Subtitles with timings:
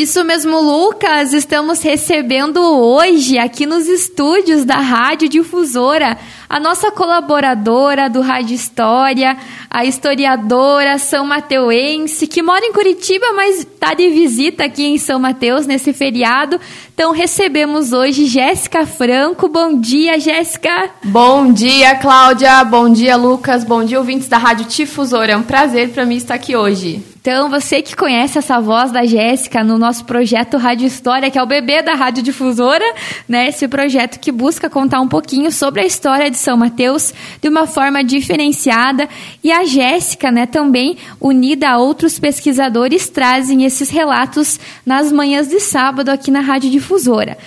[0.00, 1.34] Isso mesmo, Lucas.
[1.34, 6.16] Estamos recebendo hoje, aqui nos estúdios da Rádio Difusora,
[6.50, 9.36] a nossa colaboradora do Rádio História,
[9.70, 15.20] a historiadora São Mateuense, que mora em Curitiba, mas está de visita aqui em São
[15.20, 16.60] Mateus nesse feriado.
[16.92, 19.48] Então recebemos hoje Jéssica Franco.
[19.48, 20.90] Bom dia, Jéssica.
[21.04, 22.64] Bom dia, Cláudia.
[22.64, 23.62] Bom dia, Lucas.
[23.62, 25.32] Bom dia, ouvintes da Rádio Difusora.
[25.32, 27.10] É um prazer para mim estar aqui hoje.
[27.20, 31.42] Então, você que conhece essa voz da Jéssica no nosso projeto Rádio História, que é
[31.42, 32.84] o bebê da Rádio Difusora,
[33.28, 33.48] né?
[33.48, 37.66] Esse projeto que busca contar um pouquinho sobre a história de São Mateus de uma
[37.66, 39.08] forma diferenciada.
[39.42, 45.60] E a Jéssica, né, também unida a outros pesquisadores, trazem esses relatos nas manhãs de
[45.60, 47.38] sábado aqui na Rádio Difusora.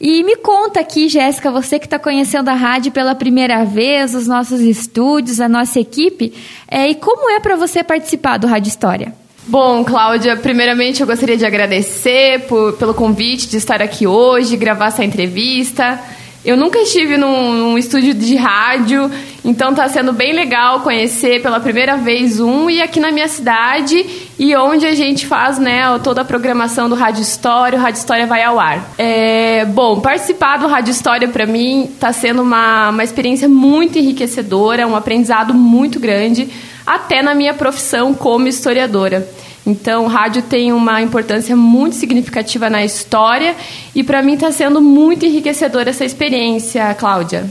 [0.00, 4.26] E me conta aqui, Jéssica, você que está conhecendo a rádio pela primeira vez, os
[4.26, 6.32] nossos estúdios, a nossa equipe,
[6.66, 9.12] é, e como é para você participar do Rádio História?
[9.46, 14.86] Bom, Cláudia, primeiramente eu gostaria de agradecer por, pelo convite de estar aqui hoje, gravar
[14.86, 16.00] essa entrevista.
[16.42, 19.10] Eu nunca estive num, num estúdio de rádio,
[19.44, 24.06] então está sendo bem legal conhecer pela primeira vez um e aqui na minha cidade
[24.38, 28.26] e onde a gente faz né, toda a programação do Rádio História, o Rádio História
[28.26, 28.90] vai ao ar.
[28.96, 34.86] É, bom, participar do Rádio História para mim está sendo uma, uma experiência muito enriquecedora,
[34.86, 36.48] um aprendizado muito grande,
[36.86, 39.28] até na minha profissão como historiadora.
[39.66, 43.54] Então, o rádio tem uma importância muito significativa na história
[43.94, 47.50] e para mim está sendo muito enriquecedora essa experiência, Cláudia.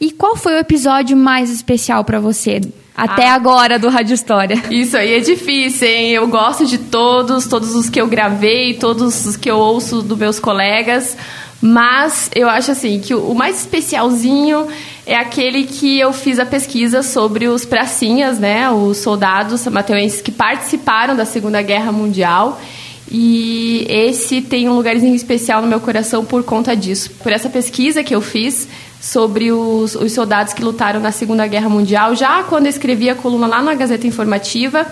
[0.00, 2.60] E qual foi o episódio mais especial para você?
[2.96, 4.62] Até ah, agora do Rádio História.
[4.70, 6.10] Isso aí é difícil, hein?
[6.12, 10.16] Eu gosto de todos, todos os que eu gravei, todos os que eu ouço dos
[10.16, 11.16] meus colegas.
[11.60, 14.66] Mas eu acho assim que o mais especialzinho
[15.06, 20.32] é aquele que eu fiz a pesquisa sobre os pracinhas, né, os soldados mateuenses que
[20.32, 22.60] participaram da Segunda Guerra Mundial.
[23.08, 27.12] E esse tem um lugarzinho especial no meu coração por conta disso.
[27.22, 28.66] Por essa pesquisa que eu fiz
[29.00, 33.14] sobre os, os soldados que lutaram na Segunda Guerra Mundial, já quando eu escrevi a
[33.14, 34.84] coluna lá na Gazeta Informativa,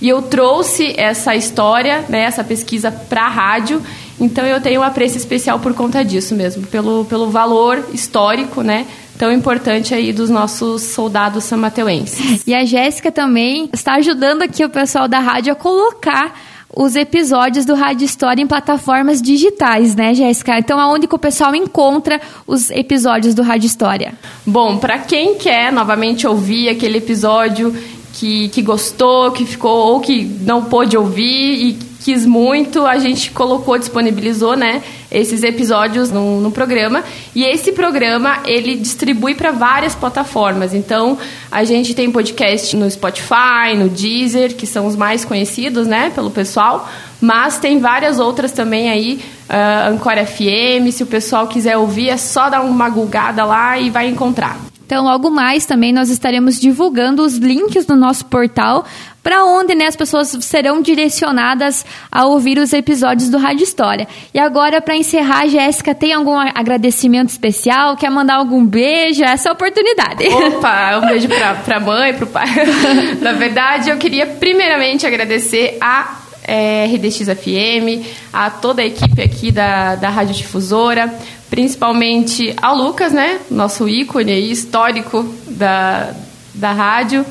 [0.00, 3.82] e eu trouxe essa história, né, essa pesquisa para a rádio.
[4.18, 8.86] Então eu tenho um apreço especial por conta disso mesmo, pelo, pelo valor histórico, né,
[9.18, 12.46] tão importante aí dos nossos soldados samateuenses.
[12.46, 16.34] E a Jéssica também está ajudando aqui o pessoal da rádio a colocar
[16.74, 20.58] os episódios do Rádio História em plataformas digitais, né, Jéssica?
[20.58, 24.14] Então, aonde que o pessoal encontra os episódios do Rádio História?
[24.46, 27.74] Bom, para quem quer novamente ouvir aquele episódio
[28.12, 33.30] que, que gostou, que ficou ou que não pôde ouvir e quis muito, a gente
[33.30, 37.02] colocou, disponibilizou, né, esses episódios no, no programa.
[37.34, 40.74] E esse programa, ele distribui para várias plataformas.
[40.74, 41.18] Então,
[41.50, 46.30] a gente tem podcast no Spotify, no Deezer, que são os mais conhecidos, né, pelo
[46.30, 46.88] pessoal.
[47.20, 52.16] Mas tem várias outras também aí, uh, Ancor FM, se o pessoal quiser ouvir, é
[52.16, 54.67] só dar uma gulgada lá e vai encontrar.
[54.88, 58.86] Então, logo mais também nós estaremos divulgando os links no nosso portal
[59.22, 64.08] para onde né, as pessoas serão direcionadas a ouvir os episódios do Rádio História.
[64.32, 67.98] E agora, para encerrar, Jéssica, tem algum agradecimento especial?
[67.98, 69.22] Quer mandar algum beijo?
[69.22, 70.26] Essa é a oportunidade.
[70.26, 72.48] Opa, um beijo para a mãe, para o pai.
[73.20, 76.16] Na verdade, eu queria primeiramente agradecer a
[76.48, 81.14] é, RDX FM, a toda a equipe aqui da, da Rádio Difusora,
[81.50, 83.40] principalmente ao Lucas, né?
[83.50, 86.12] Nosso ícone aí, histórico da,
[86.54, 87.24] da rádio.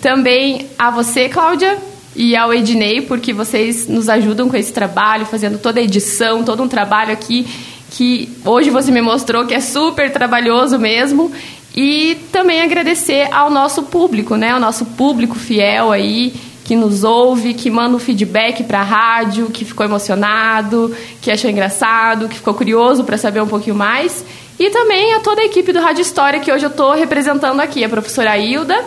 [0.00, 1.78] Também a você, Cláudia,
[2.16, 6.62] e ao Ednei, porque vocês nos ajudam com esse trabalho, fazendo toda a edição, todo
[6.62, 7.46] um trabalho aqui
[7.90, 11.30] que hoje você me mostrou que é super trabalhoso mesmo.
[11.76, 14.50] E também agradecer ao nosso público, né?
[14.50, 16.32] Ao nosso público fiel aí,
[16.64, 21.50] que nos ouve, que manda um feedback para a rádio, que ficou emocionado, que achou
[21.50, 24.24] engraçado, que ficou curioso para saber um pouquinho mais.
[24.58, 27.84] E também a toda a equipe do Rádio História que hoje eu estou representando aqui,
[27.84, 28.82] a professora Hilda,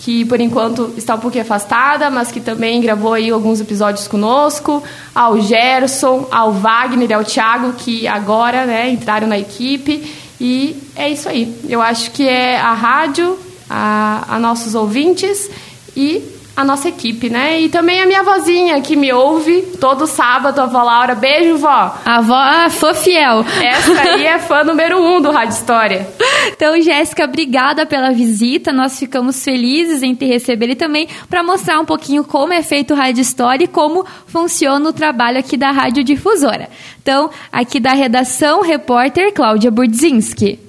[0.00, 4.82] que por enquanto está um pouquinho afastada, mas que também gravou aí alguns episódios conosco,
[5.14, 10.12] ao Gerson, ao Wagner e ao Thiago, que agora né, entraram na equipe.
[10.38, 11.56] E é isso aí.
[11.66, 13.38] Eu acho que é a rádio,
[13.70, 15.48] a, a nossos ouvintes
[15.96, 17.60] e a nossa equipe, né?
[17.60, 21.14] E também a minha vozinha que me ouve todo sábado, a vó Laura.
[21.14, 21.94] Beijo, vó!
[22.04, 23.44] A vó, a fã fiel.
[23.62, 26.08] Essa aí é fã número um do Rádio História.
[26.48, 28.72] Então, Jéssica, obrigada pela visita.
[28.72, 32.94] Nós ficamos felizes em te receber e também para mostrar um pouquinho como é feito
[32.94, 36.68] o Rádio História e como funciona o trabalho aqui da Rádio Difusora.
[37.02, 40.63] Então, aqui da redação, repórter Cláudia Burdzinski.